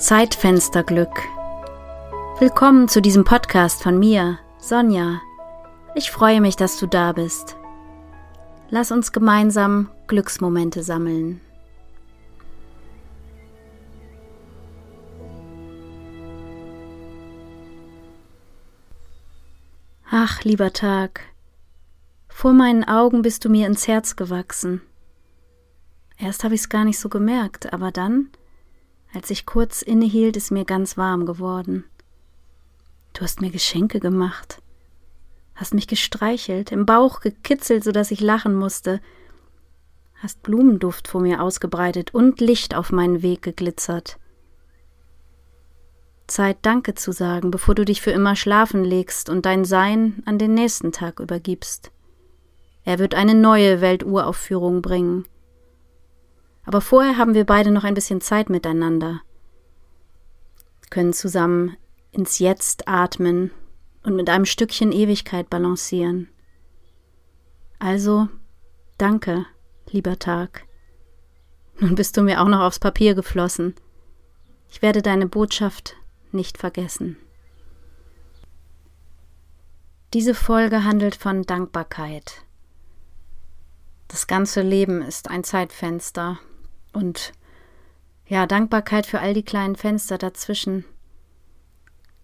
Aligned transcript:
Zeitfensterglück. 0.00 1.12
Willkommen 2.38 2.88
zu 2.88 3.02
diesem 3.02 3.24
Podcast 3.24 3.82
von 3.82 3.98
mir, 3.98 4.38
Sonja. 4.56 5.20
Ich 5.94 6.10
freue 6.10 6.40
mich, 6.40 6.56
dass 6.56 6.78
du 6.78 6.86
da 6.86 7.12
bist. 7.12 7.58
Lass 8.70 8.92
uns 8.92 9.12
gemeinsam 9.12 9.90
Glücksmomente 10.06 10.82
sammeln. 10.82 11.42
Ach, 20.10 20.42
lieber 20.44 20.72
Tag, 20.72 21.20
vor 22.26 22.54
meinen 22.54 22.84
Augen 22.84 23.20
bist 23.20 23.44
du 23.44 23.50
mir 23.50 23.66
ins 23.66 23.86
Herz 23.86 24.16
gewachsen. 24.16 24.80
Erst 26.16 26.42
habe 26.42 26.54
ich 26.54 26.62
es 26.62 26.70
gar 26.70 26.86
nicht 26.86 26.98
so 26.98 27.10
gemerkt, 27.10 27.74
aber 27.74 27.90
dann 27.90 28.30
als 29.12 29.30
ich 29.30 29.46
kurz 29.46 29.82
innehielt, 29.82 30.36
ist 30.36 30.50
mir 30.50 30.64
ganz 30.64 30.96
warm 30.96 31.26
geworden. 31.26 31.84
Du 33.12 33.22
hast 33.22 33.40
mir 33.40 33.50
Geschenke 33.50 34.00
gemacht, 34.00 34.62
hast 35.54 35.74
mich 35.74 35.88
gestreichelt, 35.88 36.72
im 36.72 36.86
Bauch 36.86 37.20
gekitzelt, 37.20 37.84
so 37.84 37.92
dass 37.92 38.10
ich 38.10 38.20
lachen 38.20 38.54
musste, 38.54 39.00
hast 40.14 40.42
Blumenduft 40.42 41.08
vor 41.08 41.20
mir 41.20 41.42
ausgebreitet 41.42 42.14
und 42.14 42.40
Licht 42.40 42.74
auf 42.74 42.92
meinen 42.92 43.22
Weg 43.22 43.42
geglitzert. 43.42 44.18
Zeit 46.26 46.58
Danke 46.62 46.94
zu 46.94 47.10
sagen, 47.10 47.50
bevor 47.50 47.74
du 47.74 47.84
dich 47.84 48.00
für 48.00 48.12
immer 48.12 48.36
schlafen 48.36 48.84
legst 48.84 49.28
und 49.28 49.44
dein 49.46 49.64
Sein 49.64 50.22
an 50.26 50.38
den 50.38 50.54
nächsten 50.54 50.92
Tag 50.92 51.18
übergibst. 51.18 51.90
Er 52.84 52.98
wird 52.98 53.14
eine 53.14 53.34
neue 53.34 53.80
Welturaufführung 53.80 54.80
bringen, 54.80 55.26
aber 56.70 56.80
vorher 56.80 57.16
haben 57.18 57.34
wir 57.34 57.46
beide 57.46 57.72
noch 57.72 57.82
ein 57.82 57.94
bisschen 57.94 58.20
Zeit 58.20 58.48
miteinander, 58.48 59.22
können 60.88 61.12
zusammen 61.12 61.76
ins 62.12 62.38
Jetzt 62.38 62.86
atmen 62.86 63.50
und 64.04 64.14
mit 64.14 64.30
einem 64.30 64.44
Stückchen 64.44 64.92
Ewigkeit 64.92 65.50
balancieren. 65.50 66.28
Also, 67.80 68.28
danke, 68.98 69.46
lieber 69.90 70.20
Tag. 70.20 70.64
Nun 71.80 71.96
bist 71.96 72.16
du 72.16 72.22
mir 72.22 72.40
auch 72.40 72.46
noch 72.46 72.60
aufs 72.60 72.78
Papier 72.78 73.16
geflossen. 73.16 73.74
Ich 74.68 74.80
werde 74.80 75.02
deine 75.02 75.26
Botschaft 75.26 75.96
nicht 76.30 76.56
vergessen. 76.56 77.16
Diese 80.14 80.36
Folge 80.36 80.84
handelt 80.84 81.16
von 81.16 81.42
Dankbarkeit. 81.42 82.44
Das 84.06 84.28
ganze 84.28 84.62
Leben 84.62 85.02
ist 85.02 85.28
ein 85.28 85.42
Zeitfenster, 85.42 86.38
und 86.92 87.32
ja, 88.26 88.46
Dankbarkeit 88.46 89.06
für 89.06 89.20
all 89.20 89.34
die 89.34 89.42
kleinen 89.42 89.76
Fenster 89.76 90.18
dazwischen 90.18 90.84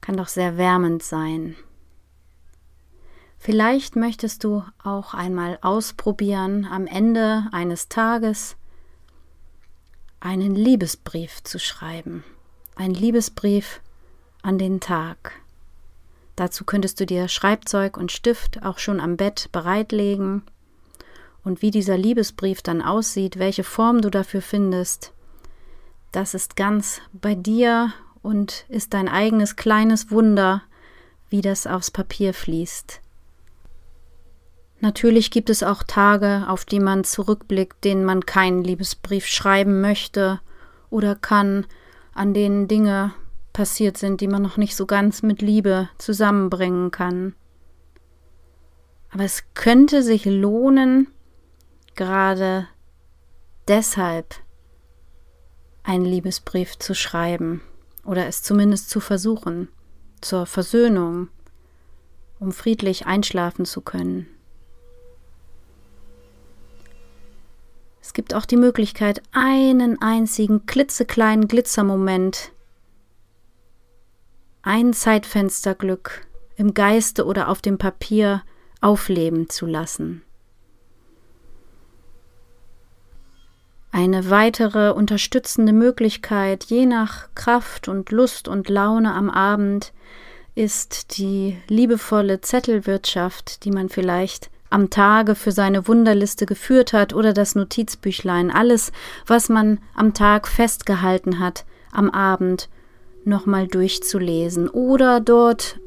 kann 0.00 0.18
doch 0.18 0.28
sehr 0.28 0.58
wärmend 0.58 1.02
sein. 1.02 1.56
Vielleicht 3.38 3.96
möchtest 3.96 4.44
du 4.44 4.62
auch 4.82 5.14
einmal 5.14 5.58
ausprobieren, 5.62 6.66
am 6.66 6.86
Ende 6.86 7.46
eines 7.52 7.88
Tages 7.88 8.56
einen 10.20 10.54
Liebesbrief 10.54 11.42
zu 11.42 11.58
schreiben. 11.58 12.22
Ein 12.76 12.92
Liebesbrief 12.92 13.80
an 14.42 14.58
den 14.58 14.80
Tag. 14.80 15.32
Dazu 16.36 16.64
könntest 16.64 17.00
du 17.00 17.06
dir 17.06 17.28
Schreibzeug 17.28 17.96
und 17.96 18.12
Stift 18.12 18.62
auch 18.62 18.78
schon 18.78 19.00
am 19.00 19.16
Bett 19.16 19.48
bereitlegen 19.52 20.42
und 21.44 21.62
wie 21.62 21.70
dieser 21.70 21.96
Liebesbrief 21.96 22.62
dann 22.62 22.82
aussieht, 22.82 23.38
welche 23.38 23.64
Form 23.64 24.00
du 24.00 24.10
dafür 24.10 24.42
findest, 24.42 25.12
das 26.10 26.34
ist 26.34 26.56
ganz 26.56 27.00
bei 27.12 27.34
dir 27.34 27.92
und 28.22 28.64
ist 28.68 28.94
dein 28.94 29.08
eigenes 29.08 29.56
kleines 29.56 30.10
Wunder, 30.10 30.62
wie 31.28 31.42
das 31.42 31.66
aufs 31.66 31.90
Papier 31.90 32.32
fließt. 32.32 33.00
Natürlich 34.80 35.30
gibt 35.30 35.50
es 35.50 35.62
auch 35.62 35.82
Tage, 35.82 36.44
auf 36.48 36.64
die 36.64 36.80
man 36.80 37.04
zurückblickt, 37.04 37.84
denen 37.84 38.04
man 38.04 38.26
keinen 38.26 38.62
Liebesbrief 38.62 39.26
schreiben 39.26 39.80
möchte 39.80 40.40
oder 40.90 41.14
kann, 41.14 41.66
an 42.14 42.34
denen 42.34 42.68
Dinge 42.68 43.12
passiert 43.52 43.96
sind, 43.96 44.20
die 44.20 44.28
man 44.28 44.42
noch 44.42 44.56
nicht 44.56 44.76
so 44.76 44.86
ganz 44.86 45.22
mit 45.22 45.42
Liebe 45.42 45.88
zusammenbringen 45.98 46.90
kann. 46.90 47.34
Aber 49.10 49.24
es 49.24 49.44
könnte 49.54 50.02
sich 50.02 50.24
lohnen, 50.24 51.08
gerade 51.94 52.68
deshalb 53.68 54.34
einen 55.82 56.04
Liebesbrief 56.04 56.78
zu 56.78 56.94
schreiben 56.94 57.60
oder 58.04 58.26
es 58.26 58.42
zumindest 58.42 58.90
zu 58.90 59.00
versuchen, 59.00 59.68
zur 60.20 60.46
Versöhnung, 60.46 61.28
um 62.38 62.52
friedlich 62.52 63.06
einschlafen 63.06 63.64
zu 63.64 63.80
können. 63.80 64.26
Es 68.00 68.12
gibt 68.12 68.34
auch 68.34 68.44
die 68.44 68.56
Möglichkeit, 68.56 69.22
einen 69.32 70.00
einzigen 70.00 70.66
klitzekleinen 70.66 71.48
Glitzermoment, 71.48 72.52
ein 74.62 74.92
Zeitfensterglück 74.92 76.26
im 76.56 76.74
Geiste 76.74 77.24
oder 77.24 77.48
auf 77.48 77.60
dem 77.62 77.78
Papier 77.78 78.42
aufleben 78.80 79.48
zu 79.48 79.66
lassen. 79.66 80.22
Eine 83.94 84.28
weitere 84.28 84.90
unterstützende 84.90 85.72
Möglichkeit, 85.72 86.64
je 86.64 86.84
nach 86.84 87.28
Kraft 87.36 87.86
und 87.86 88.10
Lust 88.10 88.48
und 88.48 88.68
Laune 88.68 89.14
am 89.14 89.30
Abend, 89.30 89.92
ist 90.56 91.16
die 91.16 91.56
liebevolle 91.68 92.40
Zettelwirtschaft, 92.40 93.64
die 93.64 93.70
man 93.70 93.88
vielleicht 93.88 94.50
am 94.68 94.90
Tage 94.90 95.36
für 95.36 95.52
seine 95.52 95.86
Wunderliste 95.86 96.44
geführt 96.44 96.92
hat 96.92 97.14
oder 97.14 97.32
das 97.32 97.54
Notizbüchlein, 97.54 98.50
alles, 98.50 98.90
was 99.28 99.48
man 99.48 99.78
am 99.94 100.12
Tag 100.12 100.48
festgehalten 100.48 101.38
hat, 101.38 101.64
am 101.92 102.10
Abend 102.10 102.68
nochmal 103.24 103.68
durchzulesen 103.68 104.68
oder 104.68 105.20
dort 105.20 105.78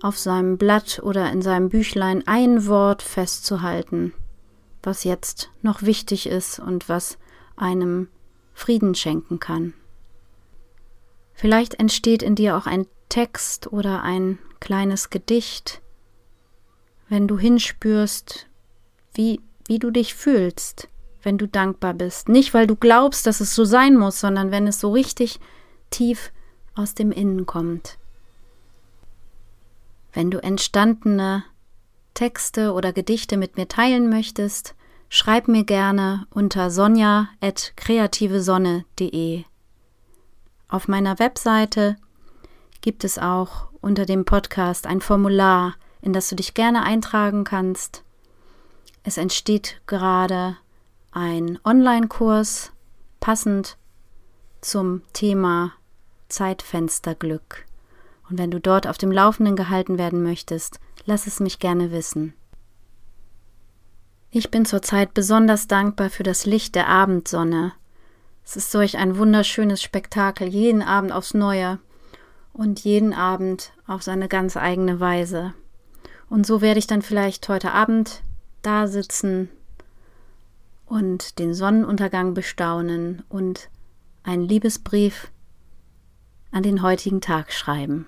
auf 0.00 0.18
seinem 0.18 0.58
Blatt 0.58 1.00
oder 1.00 1.30
in 1.30 1.42
seinem 1.42 1.68
Büchlein 1.68 2.24
ein 2.26 2.66
Wort 2.66 3.02
festzuhalten 3.02 4.12
was 4.82 5.04
jetzt 5.04 5.50
noch 5.62 5.82
wichtig 5.82 6.26
ist 6.26 6.58
und 6.58 6.88
was 6.88 7.18
einem 7.56 8.08
Frieden 8.54 8.94
schenken 8.94 9.40
kann. 9.40 9.74
Vielleicht 11.34 11.74
entsteht 11.74 12.22
in 12.22 12.34
dir 12.34 12.56
auch 12.56 12.66
ein 12.66 12.86
Text 13.08 13.72
oder 13.72 14.02
ein 14.02 14.38
kleines 14.60 15.10
Gedicht, 15.10 15.80
wenn 17.08 17.28
du 17.28 17.38
hinspürst, 17.38 18.46
wie, 19.14 19.40
wie 19.66 19.78
du 19.78 19.90
dich 19.90 20.14
fühlst, 20.14 20.88
wenn 21.22 21.38
du 21.38 21.46
dankbar 21.46 21.94
bist. 21.94 22.28
Nicht, 22.28 22.54
weil 22.54 22.66
du 22.66 22.76
glaubst, 22.76 23.26
dass 23.26 23.40
es 23.40 23.54
so 23.54 23.64
sein 23.64 23.96
muss, 23.96 24.20
sondern 24.20 24.50
wenn 24.50 24.66
es 24.66 24.80
so 24.80 24.92
richtig 24.92 25.40
tief 25.90 26.32
aus 26.74 26.94
dem 26.94 27.12
Innen 27.12 27.44
kommt. 27.44 27.98
Wenn 30.12 30.30
du 30.30 30.42
entstandene 30.42 31.44
Texte 32.14 32.72
oder 32.72 32.92
Gedichte 32.92 33.36
mit 33.36 33.56
mir 33.56 33.68
teilen 33.68 34.08
möchtest, 34.08 34.74
schreib 35.08 35.46
mir 35.48 35.64
gerne 35.64 36.26
unter 36.30 36.70
sonja.kreativesonne.de. 36.70 39.44
Auf 40.68 40.86
meiner 40.88 41.18
Webseite 41.18 41.96
gibt 42.80 43.04
es 43.04 43.18
auch 43.18 43.68
unter 43.80 44.06
dem 44.06 44.24
Podcast 44.24 44.86
ein 44.86 45.00
Formular, 45.00 45.74
in 46.00 46.12
das 46.12 46.28
du 46.28 46.36
dich 46.36 46.54
gerne 46.54 46.82
eintragen 46.82 47.44
kannst. 47.44 48.04
Es 49.04 49.18
entsteht 49.18 49.80
gerade 49.86 50.56
ein 51.10 51.58
Online-Kurs 51.64 52.72
passend 53.20 53.76
zum 54.60 55.02
Thema 55.12 55.72
Zeitfensterglück. 56.28 57.66
Und 58.30 58.38
wenn 58.38 58.50
du 58.50 58.60
dort 58.60 58.86
auf 58.86 58.96
dem 58.96 59.12
Laufenden 59.12 59.56
gehalten 59.56 59.98
werden 59.98 60.22
möchtest, 60.22 60.80
lass 61.04 61.26
es 61.26 61.40
mich 61.40 61.58
gerne 61.58 61.90
wissen. 61.90 62.34
Ich 64.30 64.50
bin 64.50 64.64
zurzeit 64.64 65.12
besonders 65.14 65.66
dankbar 65.68 66.08
für 66.08 66.22
das 66.22 66.46
Licht 66.46 66.74
der 66.74 66.88
Abendsonne. 66.88 67.72
Es 68.44 68.56
ist 68.56 68.70
solch 68.70 68.96
ein 68.96 69.18
wunderschönes 69.18 69.82
Spektakel, 69.82 70.48
jeden 70.48 70.82
Abend 70.82 71.12
aufs 71.12 71.34
Neue 71.34 71.78
und 72.52 72.80
jeden 72.80 73.12
Abend 73.12 73.72
auf 73.86 74.02
seine 74.02 74.28
ganz 74.28 74.56
eigene 74.56 75.00
Weise. 75.00 75.54
Und 76.28 76.46
so 76.46 76.60
werde 76.60 76.78
ich 76.78 76.86
dann 76.86 77.02
vielleicht 77.02 77.48
heute 77.48 77.72
Abend 77.72 78.22
da 78.62 78.86
sitzen 78.86 79.50
und 80.86 81.38
den 81.38 81.52
Sonnenuntergang 81.52 82.34
bestaunen 82.34 83.22
und 83.28 83.68
einen 84.22 84.42
Liebesbrief 84.42 85.30
an 86.50 86.62
den 86.62 86.82
heutigen 86.82 87.20
Tag 87.20 87.52
schreiben. 87.52 88.06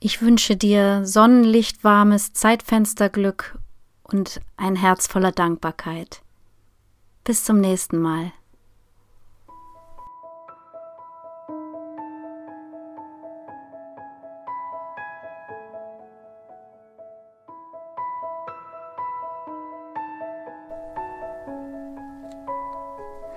Ich 0.00 0.22
wünsche 0.22 0.56
dir 0.56 1.04
Sonnenlicht, 1.04 1.82
warmes 1.82 2.32
Zeitfensterglück 2.32 3.58
und 4.04 4.40
ein 4.56 4.76
Herz 4.76 5.08
voller 5.08 5.32
Dankbarkeit. 5.32 6.22
Bis 7.24 7.44
zum 7.44 7.60
nächsten 7.60 7.98
Mal. 7.98 8.32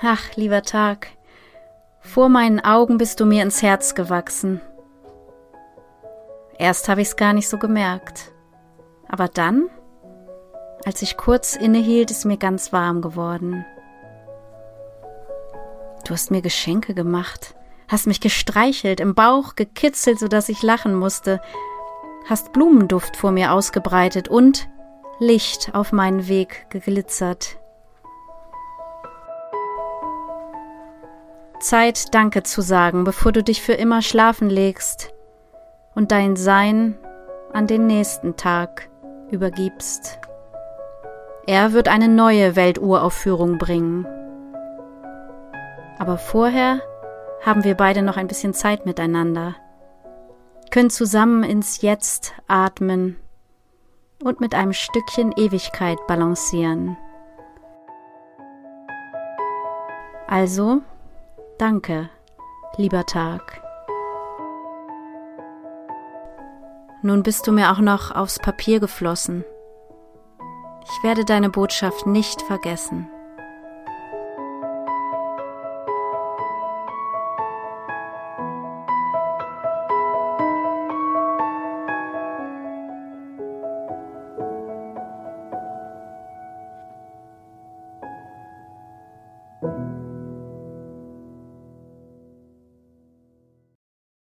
Ach, 0.00 0.36
lieber 0.36 0.62
Tag, 0.62 1.08
vor 1.98 2.28
meinen 2.28 2.60
Augen 2.60 2.98
bist 2.98 3.18
du 3.18 3.26
mir 3.26 3.42
ins 3.42 3.62
Herz 3.62 3.96
gewachsen. 3.96 4.60
Erst 6.58 6.88
habe 6.88 7.00
ich's 7.00 7.16
gar 7.16 7.32
nicht 7.32 7.48
so 7.48 7.58
gemerkt. 7.58 8.32
Aber 9.08 9.28
dann, 9.28 9.68
als 10.84 11.02
ich 11.02 11.16
kurz 11.16 11.56
innehielt, 11.56 12.10
ist 12.10 12.24
mir 12.24 12.36
ganz 12.36 12.72
warm 12.72 13.02
geworden. 13.02 13.64
Du 16.04 16.12
hast 16.12 16.30
mir 16.30 16.42
Geschenke 16.42 16.94
gemacht, 16.94 17.54
hast 17.88 18.06
mich 18.06 18.20
gestreichelt, 18.20 19.00
im 19.00 19.14
Bauch 19.14 19.56
gekitzelt, 19.56 20.18
sodass 20.18 20.48
ich 20.48 20.62
lachen 20.62 20.94
musste, 20.94 21.40
hast 22.28 22.52
Blumenduft 22.52 23.16
vor 23.16 23.32
mir 23.32 23.52
ausgebreitet 23.52 24.28
und 24.28 24.68
Licht 25.18 25.74
auf 25.74 25.92
meinen 25.92 26.28
Weg 26.28 26.66
geglitzert. 26.70 27.58
Zeit, 31.60 32.14
Danke 32.14 32.42
zu 32.42 32.60
sagen, 32.60 33.04
bevor 33.04 33.32
du 33.32 33.42
dich 33.42 33.62
für 33.62 33.72
immer 33.72 34.02
schlafen 34.02 34.50
legst 34.50 35.13
und 35.94 36.12
dein 36.12 36.36
Sein 36.36 36.96
an 37.52 37.66
den 37.66 37.86
nächsten 37.86 38.36
Tag 38.36 38.88
übergibst. 39.30 40.18
Er 41.46 41.72
wird 41.72 41.88
eine 41.88 42.08
neue 42.08 42.56
Welturaufführung 42.56 43.58
bringen. 43.58 44.06
Aber 45.98 46.18
vorher 46.18 46.80
haben 47.44 47.64
wir 47.64 47.74
beide 47.74 48.02
noch 48.02 48.16
ein 48.16 48.26
bisschen 48.26 48.54
Zeit 48.54 48.86
miteinander, 48.86 49.54
können 50.70 50.90
zusammen 50.90 51.44
ins 51.44 51.82
Jetzt 51.82 52.34
atmen 52.48 53.16
und 54.22 54.40
mit 54.40 54.54
einem 54.54 54.72
Stückchen 54.72 55.32
Ewigkeit 55.36 55.98
balancieren. 56.06 56.96
Also 60.26 60.80
Danke, 61.58 62.10
lieber 62.76 63.06
Tag. 63.06 63.63
Nun 67.04 67.22
bist 67.22 67.46
du 67.46 67.52
mir 67.52 67.70
auch 67.70 67.80
noch 67.80 68.12
aufs 68.12 68.38
Papier 68.38 68.80
geflossen. 68.80 69.44
Ich 70.84 71.04
werde 71.04 71.26
deine 71.26 71.50
Botschaft 71.50 72.06
nicht 72.06 72.40
vergessen. 72.40 73.10